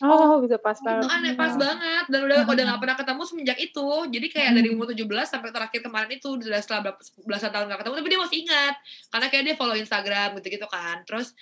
[0.00, 1.12] Oh bisa pas itu banget.
[1.12, 3.88] aneh pas banget dan udah udah nggak pernah ketemu semenjak itu.
[4.08, 7.80] Jadi kayak dari umur 17 sampai terakhir kemarin itu udah setelah berapa belasan tahun nggak
[7.84, 8.74] ketemu tapi dia masih ingat.
[9.12, 11.04] Karena kayak dia follow Instagram gitu gitu kan.
[11.04, 11.36] Terus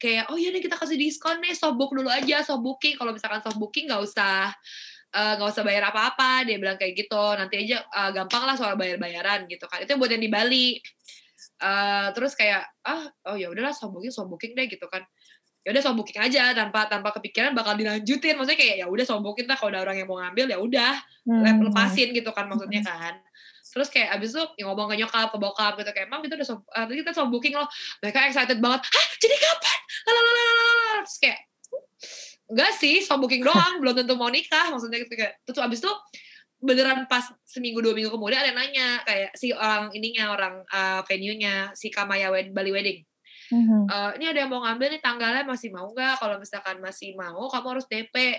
[0.00, 2.96] kayak oh iya nih kita kasih diskon nih soft book dulu aja soft booking.
[2.96, 4.48] Kalau misalkan soft booking nggak usah
[5.12, 7.24] eh, nggak usah bayar apa-apa dia bilang kayak gitu.
[7.36, 9.84] Nanti aja eh, gampang lah soal bayar-bayaran gitu kan.
[9.84, 10.68] Itu buat yang di Bali.
[11.60, 15.04] Uh, terus kayak ah oh ya udahlah soft booking soft booking deh gitu kan.
[15.60, 18.32] Ya udah soft booking aja tanpa tanpa kepikiran bakal dilanjutin.
[18.40, 20.92] Maksudnya kayak ya udah soft booking lah kalau ada orang yang mau ngambil ya udah
[21.28, 21.68] hmm.
[21.68, 23.20] lepasin gitu kan maksudnya kan
[23.70, 26.48] terus kayak abis itu ya ngomong ke nyokap ke bokap gitu kayak emang itu udah
[26.48, 27.68] soft, uh, kita soft booking loh.
[28.02, 29.06] Mereka excited banget hah?
[29.22, 29.78] Jadi kapan?
[30.06, 30.54] Lalalala
[31.06, 31.38] terus kayak
[32.50, 35.38] enggak sih soft booking doang belum tentu mau nikah maksudnya gitu kayak.
[35.46, 35.92] Terus abis itu
[36.60, 41.00] beneran pas seminggu dua minggu kemudian ada yang nanya kayak si orang ininya orang uh,
[41.08, 43.00] venue-nya si Kamaya Wed Bali Wedding.
[43.50, 43.82] Mm-hmm.
[43.90, 46.22] uh, ini ada yang mau ngambil nih tanggalnya masih mau nggak?
[46.22, 48.38] Kalau misalkan masih mau kamu harus DP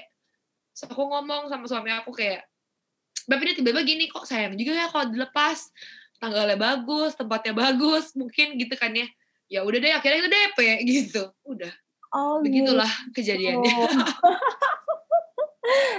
[0.71, 2.47] so aku ngomong sama suami aku kayak
[3.29, 5.69] Bapak ini tiba-tiba gini kok sayang juga ya kalau dilepas?
[6.21, 9.07] Tanggalnya bagus tempatnya bagus mungkin gitu kan ya.
[9.51, 11.23] Ya udah deh akhirnya itu DP gitu.
[11.43, 11.73] Udah.
[12.11, 13.23] Oh, begitulah gitu.
[13.23, 13.71] kejadiannya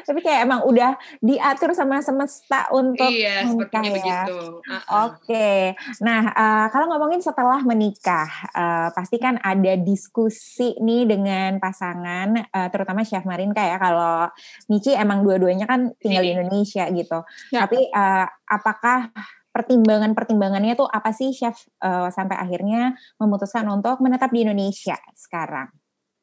[0.07, 3.92] Tapi kayak emang udah diatur sama semesta untuk iya, menikah ya.
[3.94, 4.38] begitu.
[4.59, 4.83] Uh -uh.
[5.07, 5.79] Oke.
[6.03, 12.68] Nah, uh, kalau ngomongin setelah menikah, uh, pasti kan ada diskusi nih dengan pasangan, uh,
[12.75, 13.79] terutama Chef Marinka ya.
[13.79, 14.27] Kalau
[14.66, 17.22] Michi emang dua-duanya kan tinggal di Indonesia gitu.
[17.55, 17.64] Ya.
[17.64, 19.14] Tapi uh, apakah
[19.53, 25.70] pertimbangan-pertimbangannya tuh apa sih Chef uh, sampai akhirnya memutuskan untuk menetap di Indonesia sekarang?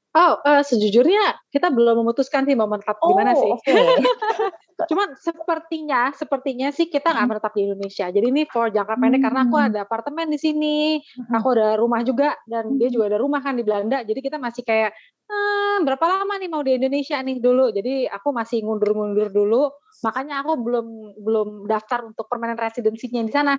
[0.09, 3.45] Oh, uh, sejujurnya kita belum memutuskan sih mau menetap di mana sih.
[3.45, 3.77] Oh, okay.
[4.89, 8.09] Cuman sepertinya sepertinya sih kita nggak menetap di Indonesia.
[8.09, 10.97] Jadi ini for jangka pendek karena aku ada apartemen di sini,
[11.29, 14.01] aku ada rumah juga dan dia juga ada rumah kan di Belanda.
[14.01, 14.97] Jadi kita masih kayak
[15.29, 17.69] ehm, berapa lama nih mau di Indonesia nih dulu.
[17.69, 19.69] Jadi aku masih ngundur-ngundur dulu.
[20.09, 20.87] Makanya aku belum
[21.21, 23.53] belum daftar untuk permanent residency-nya di sana.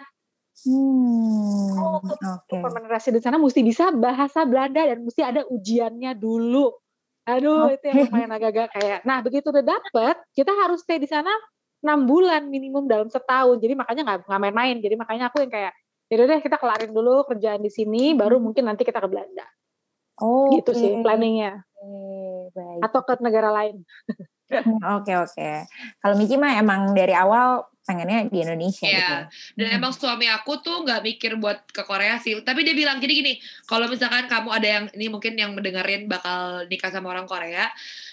[0.60, 2.88] Hmm, oh, untuk okay.
[2.92, 6.68] resident sana mesti bisa bahasa Belanda dan mesti ada ujiannya dulu.
[7.24, 7.80] Aduh, okay.
[7.80, 9.00] itu yang lumayan agak-agak kayak.
[9.08, 11.32] Nah, begitu udah dapet, kita harus stay di sana
[11.80, 13.56] enam bulan minimum dalam setahun.
[13.56, 14.76] Jadi makanya nggak nggak main-main.
[14.84, 15.72] Jadi makanya aku yang kayak,
[16.12, 18.44] ya deh kita kelarin dulu kerjaan di sini, baru hmm.
[18.44, 19.48] mungkin nanti kita ke Belanda.
[20.20, 20.80] Oh, gitu okay.
[20.80, 21.64] sih planningnya.
[22.52, 23.80] Okay, Atau ke negara lain.
[24.98, 25.50] Oke oke.
[26.02, 28.98] Kalau Miki mah emang dari awal pengennya di Indonesia yeah.
[28.98, 29.16] gitu.
[29.58, 29.76] Dan hmm.
[29.82, 32.38] emang suami aku tuh nggak mikir buat ke Korea sih.
[32.44, 33.32] Tapi dia bilang gini gini,
[33.66, 37.66] kalau misalkan kamu ada yang ini mungkin yang mendengarin bakal nikah sama orang Korea,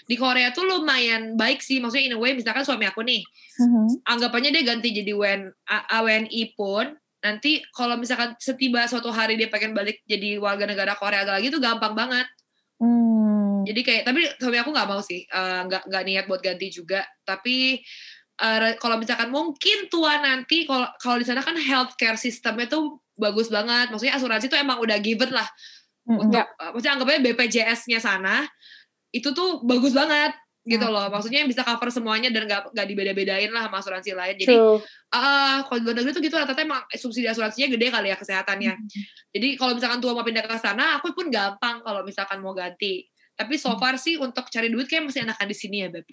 [0.08, 1.78] di Korea tuh lumayan baik sih.
[1.78, 3.22] Maksudnya in a way misalkan suami aku nih,
[3.60, 4.02] hmm.
[4.08, 9.74] anggapannya dia ganti jadi WN, AWNI pun nanti kalau misalkan setiba suatu hari dia pengen
[9.74, 12.26] balik jadi warga negara Korea lagi tuh gampang banget.
[12.78, 13.17] Hmm.
[13.68, 17.04] Jadi kayak tapi suami aku nggak mau sih, uh, nggak nggak niat buat ganti juga.
[17.22, 17.76] Tapi
[18.40, 23.52] uh, kalau misalkan mungkin tua nanti kalau kalau di sana kan healthcare sistemnya tuh bagus
[23.52, 23.92] banget.
[23.92, 25.46] Maksudnya asuransi tuh emang udah given lah.
[26.08, 28.48] Hmm, untuk uh, maksudnya anggapnya BPJS-nya sana
[29.12, 30.32] itu tuh bagus banget
[30.68, 30.94] gitu hmm.
[30.94, 31.06] loh.
[31.08, 34.36] Maksudnya yang bisa cover semuanya dan gak, gak dibeda-bedain lah sama asuransi lain.
[34.36, 38.16] Jadi uh, kalau di luar negeri tuh gitu rata-rata emang subsidi asuransinya gede kali ya
[38.20, 38.72] kesehatannya.
[38.76, 38.88] Hmm.
[39.32, 43.08] Jadi kalau misalkan tua mau pindah ke sana, aku pun gampang kalau misalkan mau ganti.
[43.38, 46.06] Tapi so far sih untuk cari duit kayak masih enakan di sini ya, Beb.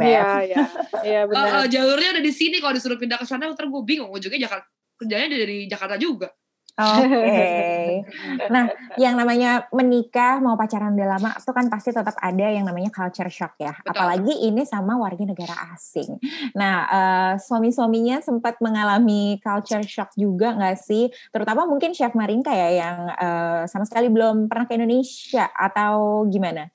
[0.00, 0.64] Iya, iya.
[1.04, 1.44] Iya benar.
[1.44, 4.08] Uh, uh, jalurnya ada di sini kalau disuruh pindah ke sana ntar gue bingung.
[4.08, 4.64] Ujungnya Jakarta
[4.96, 6.32] kerjanya dari Jakarta juga.
[6.74, 7.06] Oke.
[7.06, 7.86] Okay.
[8.54, 8.66] Nah,
[8.98, 13.30] yang namanya menikah mau pacaran udah lama itu kan pasti tetap ada yang namanya culture
[13.30, 13.72] shock ya.
[13.78, 13.94] Betul.
[13.94, 16.18] Apalagi ini sama warga negara asing.
[16.58, 21.08] Nah, uh, suami-suaminya sempat mengalami culture shock juga nggak sih?
[21.30, 26.73] Terutama mungkin Chef Marinka ya yang uh, sama sekali belum pernah ke Indonesia atau gimana?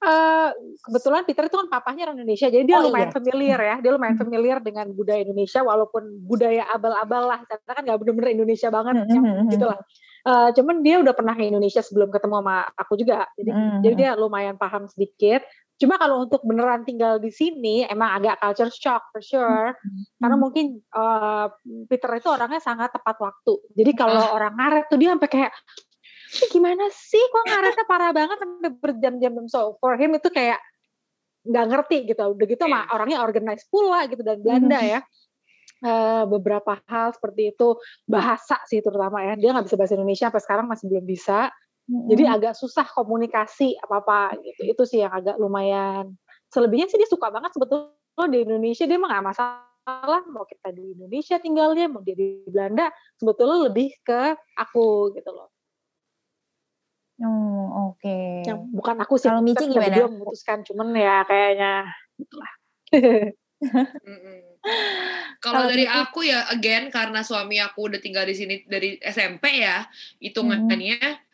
[0.00, 0.48] Uh,
[0.80, 3.16] kebetulan Peter itu kan papahnya orang Indonesia, jadi dia oh, lumayan iya.
[3.20, 7.98] familiar ya, dia lumayan familiar dengan budaya Indonesia, walaupun budaya abal-abal lah, karena kan nggak
[8.00, 9.52] bener-bener Indonesia banget, mm -hmm.
[9.52, 9.76] gitu lah.
[10.24, 13.78] Uh, cuman dia udah pernah ke Indonesia sebelum ketemu sama aku juga, jadi, mm -hmm.
[13.84, 15.44] jadi dia lumayan paham sedikit.
[15.76, 20.02] Cuma kalau untuk beneran tinggal di sini, emang agak culture shock for sure, mm -hmm.
[20.16, 21.52] karena mungkin uh,
[21.92, 23.52] Peter itu orangnya sangat tepat waktu.
[23.76, 24.32] Jadi kalau uh.
[24.32, 25.52] orang ngaret tuh dia sampai kayak
[26.50, 27.20] gimana sih?
[27.30, 30.62] Kok ngaretnya parah banget sampai berjam-jam so for him itu kayak
[31.42, 32.22] nggak ngerti gitu.
[32.22, 32.92] Udah gitu mah iya.
[32.94, 34.90] orangnya organize pula gitu dan Belanda hmm.
[34.90, 35.00] ya.
[35.80, 37.72] Uh, beberapa hal seperti itu
[38.04, 39.34] bahasa sih terutama ya.
[39.34, 41.50] Dia nggak bisa bahasa Indonesia sampai sekarang masih belum bisa.
[41.90, 42.06] Hmm.
[42.06, 44.62] jadi agak susah komunikasi apa apa gitu.
[44.70, 46.14] Itu sih yang agak lumayan.
[46.54, 48.86] Selebihnya sih dia suka banget sebetulnya di Indonesia.
[48.86, 53.90] Dia mah nggak masalah mau kita di Indonesia tinggalnya mau dia di Belanda sebetulnya lebih
[54.04, 55.50] ke aku gitu loh
[57.20, 58.00] Oh, oke.
[58.00, 58.48] Okay.
[58.48, 59.28] Yang bukan aku sih.
[59.28, 59.92] Kalau Mici gimana?
[59.92, 61.72] Dia memutuskan, cuman ya kayaknya
[62.16, 62.52] itulah.
[65.40, 69.88] Kalau dari aku ya again karena suami aku udah tinggal di sini dari SMP ya,
[70.20, 71.29] hitungannya hmm.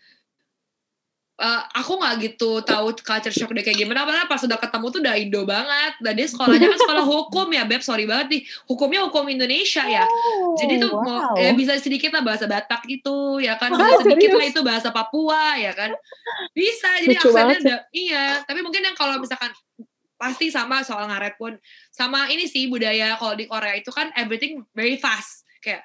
[1.37, 4.09] Uh, aku nggak gitu tahu culture shock dia kayak gimana.
[4.09, 5.93] Padahal pas udah ketemu tuh udah Indo banget.
[6.01, 7.83] Dan dia sekolahnya kan sekolah hukum ya beb.
[7.85, 8.43] Sorry banget nih.
[8.65, 10.05] Hukumnya hukum Indonesia ya.
[10.05, 11.05] Oh, jadi tuh wow.
[11.05, 13.73] mau ya bisa sedikit lah bahasa Batak gitu ya kan.
[13.73, 15.93] Bisa sedikit lah itu bahasa Papua ya kan.
[16.57, 18.25] Bisa jadi Lucu aksennya udah iya.
[18.45, 19.53] Tapi mungkin yang kalau misalkan
[20.17, 21.61] pasti sama soal ngaret pun.
[21.93, 25.45] Sama ini sih budaya kalau di Korea itu kan everything very fast.
[25.61, 25.85] Kayak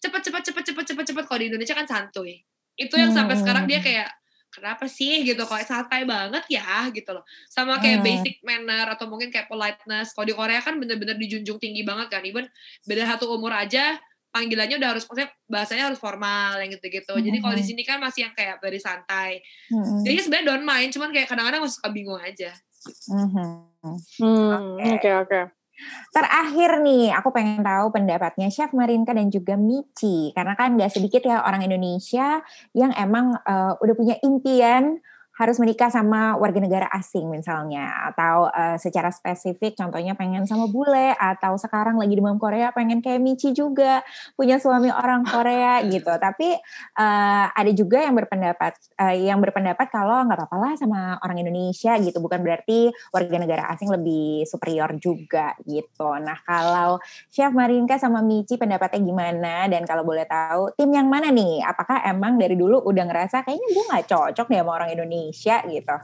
[0.00, 1.24] cepet cepet cepet cepet cepet cepet.
[1.28, 2.40] Kalau di Indonesia kan santuy.
[2.76, 3.88] Itu yang sampai sekarang dia hmm.
[3.88, 4.08] kayak
[4.56, 8.06] kenapa sih gitu kok santai banget ya gitu loh sama kayak hmm.
[8.08, 12.24] basic manner atau mungkin kayak politeness kalau di Korea kan bener-bener dijunjung tinggi banget kan
[12.24, 12.48] even
[12.88, 14.00] beda satu umur aja
[14.32, 17.24] panggilannya udah harus maksudnya bahasanya harus formal yang gitu-gitu hmm.
[17.24, 20.00] jadi kalau di sini kan masih yang kayak dari santai hmm.
[20.04, 22.52] jadi sebenarnya don't mind cuman kayak kadang-kadang masih suka bingung aja
[23.12, 23.76] hmm.
[24.78, 25.30] Oke oke.
[25.30, 25.44] Okay.
[26.10, 30.32] Terakhir nih, aku pengen tahu pendapatnya Chef Marinka dan juga Michi.
[30.32, 32.40] Karena kan gak sedikit ya orang Indonesia
[32.72, 35.00] yang emang uh, udah punya impian
[35.36, 37.92] harus menikah sama warga negara asing misalnya.
[38.12, 43.20] Atau uh, secara spesifik contohnya pengen sama bule atau sekarang lagi demam Korea pengen kayak
[43.20, 44.00] Michi juga
[44.32, 46.08] punya suami orang Korea gitu.
[46.08, 46.56] Tapi
[46.96, 51.92] uh, ada juga yang berpendapat uh, yang berpendapat kalau nggak apa-apa lah sama orang Indonesia
[52.00, 52.16] gitu.
[52.16, 56.16] Bukan berarti warga negara asing lebih superior juga gitu.
[56.16, 56.96] Nah kalau
[57.28, 59.68] Chef Marinka sama Michi pendapatnya gimana?
[59.68, 61.60] Dan kalau boleh tahu tim yang mana nih?
[61.60, 65.56] Apakah emang dari dulu udah ngerasa kayaknya gue nggak cocok deh sama orang Indonesia Indonesia
[65.66, 65.96] gitu.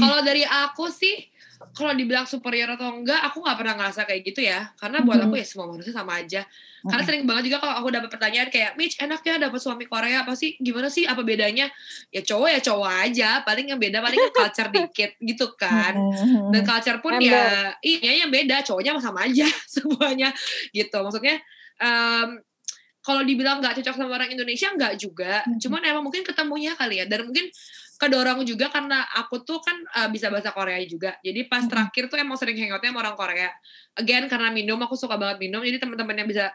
[0.00, 1.28] Kalau dari aku sih,
[1.76, 4.72] kalau dibilang superior atau enggak, aku nggak pernah ngerasa kayak gitu ya.
[4.80, 6.48] Karena buat aku ya semua manusia sama aja.
[6.80, 10.32] Karena sering banget juga kalau aku dapat pertanyaan kayak, Mitch enaknya dapat suami Korea apa
[10.32, 10.56] sih?
[10.56, 11.04] Gimana sih?
[11.04, 11.68] Apa bedanya?
[12.08, 13.28] Ya cowok ya cowok aja.
[13.44, 15.92] Paling yang beda paling culture dikit gitu kan.
[16.48, 18.64] Dan culture pun ya, iya yang beda.
[18.64, 19.44] Cowoknya sama aja
[19.76, 20.32] semuanya
[20.72, 20.96] gitu.
[20.96, 21.36] Maksudnya
[21.76, 22.40] um,
[23.04, 25.44] kalau dibilang nggak cocok sama orang Indonesia nggak juga.
[25.60, 27.04] Cuman emang mungkin ketemunya kali ya.
[27.04, 27.52] Dan mungkin
[28.00, 31.20] kedorong juga karena aku tuh kan uh, bisa bahasa Korea juga.
[31.20, 33.52] Jadi pas terakhir tuh emang sering hangoutnya sama orang Korea.
[34.00, 35.60] Again karena minum aku suka banget minum.
[35.60, 36.48] Jadi teman-teman yang bisa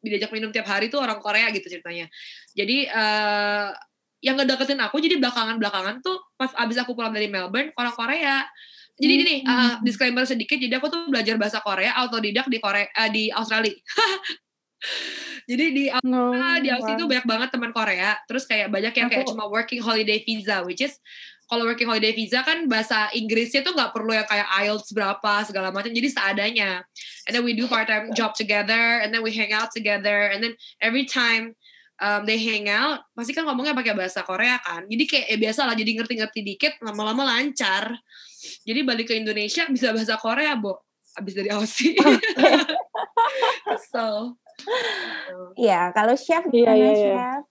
[0.00, 2.08] diajak minum tiap hari tuh orang Korea gitu ceritanya.
[2.56, 3.76] Jadi uh,
[4.24, 8.48] yang ngedeketin aku jadi belakangan-belakangan tuh pas abis aku pulang dari Melbourne orang Korea.
[8.96, 9.24] Jadi hmm.
[9.28, 10.56] ini uh, disclaimer sedikit.
[10.56, 13.76] Jadi aku tuh belajar bahasa Korea autodidak di Korea uh, di Australia.
[15.46, 18.18] Jadi di no, ah, di Aussie itu banyak banget teman Korea.
[18.26, 20.98] Terus kayak banyak yang kayak cuma working holiday visa, which is
[21.46, 25.70] kalau working holiday visa kan bahasa Inggrisnya tuh nggak perlu yang kayak IELTS berapa segala
[25.70, 25.94] macam.
[25.94, 26.82] Jadi seadanya.
[27.30, 30.42] And then we do part time job together, and then we hang out together, and
[30.42, 31.54] then every time
[32.02, 34.90] um, they hang out, pasti kan ngomongnya pakai bahasa Korea kan.
[34.90, 37.94] Jadi kayak ya biasa lah, jadi ngerti-ngerti dikit, lama-lama lancar.
[38.66, 40.82] Jadi balik ke Indonesia bisa bahasa Korea, Bo.
[41.16, 41.96] Abis dari Aussie.
[43.94, 44.36] so,
[45.56, 47.44] Iya, kalau chef iya, gimana iya, iya, chef?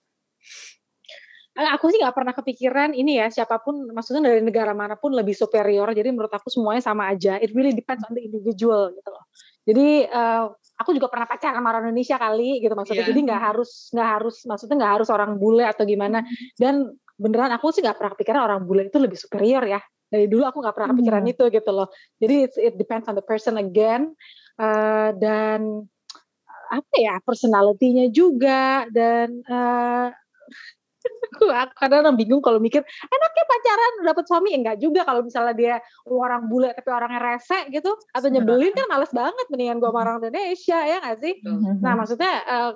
[1.56, 5.32] Aku sih nggak pernah kepikiran ini ya siapa pun, maksudnya dari negara mana pun lebih
[5.32, 5.88] superior.
[5.96, 7.40] Jadi menurut aku semuanya sama aja.
[7.40, 9.24] It really depends on the individual gitu loh.
[9.64, 13.08] Jadi uh, aku juga pernah pacaran sama orang Indonesia kali gitu maksudnya.
[13.08, 13.10] Yeah.
[13.16, 16.28] Jadi nggak harus nggak harus maksudnya nggak harus orang bule atau gimana.
[16.60, 19.80] Dan beneran aku sih nggak pernah kepikiran orang bule itu lebih superior ya.
[20.06, 21.34] Dari dulu aku nggak pernah kepikiran hmm.
[21.34, 21.88] itu gitu loh.
[22.20, 22.36] Jadi
[22.68, 24.12] it depends on the person again.
[24.56, 25.88] Uh, dan
[26.72, 30.10] apa ya personalitinya juga dan uh,
[31.36, 31.46] aku
[31.78, 35.76] kadang bingung kalau mikir enaknya pacaran dapat suami ya enggak juga kalau misalnya dia
[36.10, 40.80] orang bule tapi orangnya rese gitu atau nyebelin kan males banget mendingan gue orang Indonesia
[40.82, 41.34] ya nggak sih
[41.82, 42.72] nah maksudnya uh,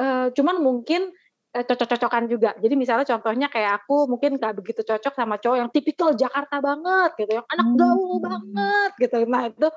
[0.00, 1.12] uh, cuman mungkin
[1.54, 2.50] cocok-cocokan juga.
[2.58, 7.14] Jadi misalnya contohnya kayak aku mungkin gak begitu cocok sama cowok yang tipikal Jakarta banget
[7.14, 8.26] gitu, yang anak gaul hmm.
[8.26, 9.16] banget gitu.
[9.30, 9.68] Nah itu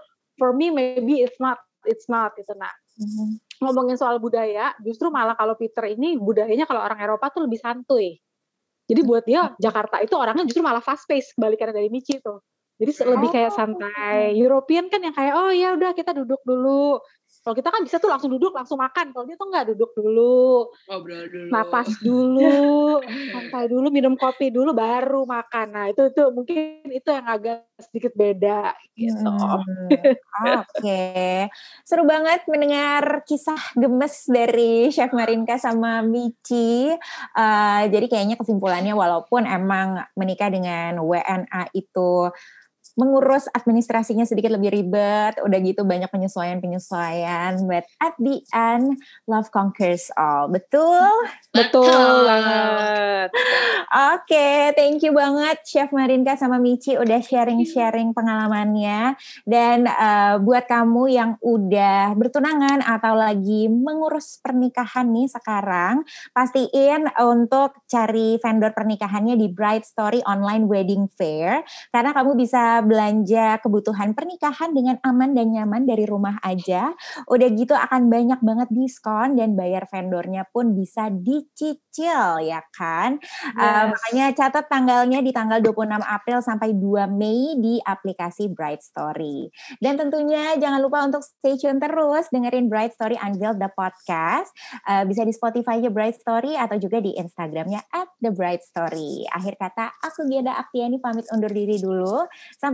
[0.42, 2.50] for me maybe it's not it's not gitu.
[2.58, 7.46] Nah hmm ngomongin soal budaya, justru malah kalau Peter ini budayanya kalau orang Eropa tuh
[7.46, 8.18] lebih santuy.
[8.88, 12.40] Jadi buat dia Jakarta itu orangnya justru malah fast pace kebalikannya dari Michi tuh.
[12.78, 13.56] Jadi lebih kayak oh.
[13.58, 14.38] santai.
[14.38, 17.02] European kan yang kayak oh ya udah kita duduk dulu.
[17.48, 19.16] Kalau kita kan bisa tuh langsung duduk, langsung makan.
[19.16, 24.76] Kalau dia tuh nggak duduk dulu, ngobrol dulu, napas dulu, santai dulu, minum kopi dulu,
[24.76, 25.72] baru makan.
[25.72, 29.32] Nah itu itu mungkin itu yang agak sedikit beda gitu.
[29.32, 31.48] Hmm, Oke, okay.
[31.88, 36.92] seru banget mendengar kisah gemes dari Chef Marinka sama Michi.
[37.32, 42.28] Uh, jadi kayaknya kesimpulannya walaupun emang menikah dengan WNA itu
[42.98, 48.98] mengurus administrasinya sedikit lebih ribet, udah gitu banyak penyesuaian-penyesuaian, but at the end
[49.30, 50.50] love conquers all.
[50.50, 51.14] Betul?
[51.54, 53.30] Betul banget.
[53.88, 59.14] Oke, okay, thank you banget Chef Marinka sama Michi udah sharing-sharing pengalamannya
[59.46, 66.02] dan uh, buat kamu yang udah bertunangan atau lagi mengurus pernikahan nih sekarang,
[66.34, 71.62] pastiin untuk cari vendor pernikahannya di Bright Story Online Wedding Fair
[71.94, 76.96] karena kamu bisa belanja kebutuhan pernikahan dengan aman dan nyaman dari rumah aja.
[77.28, 83.20] Udah gitu akan banyak banget diskon dan bayar vendornya pun bisa dicicil ya kan.
[83.20, 83.60] Yes.
[83.60, 89.52] Uh, makanya catat tanggalnya di tanggal 26 April sampai 2 Mei di aplikasi Bright Story.
[89.84, 94.50] Dan tentunya jangan lupa untuk stay tune terus dengerin Bright Story Unveiled the podcast.
[94.88, 99.28] Uh, bisa di Spotify nya Bright Story atau juga di Instagramnya at The Bright Story.
[99.34, 102.24] Akhir kata, aku Giada Aktiani pamit undur diri dulu.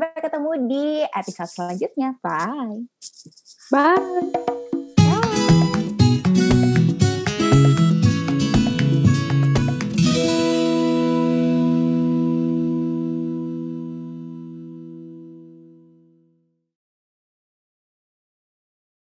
[0.03, 2.19] Sampai ketemu di episode selanjutnya.
[2.19, 2.91] Bye.
[3.71, 4.82] Bye.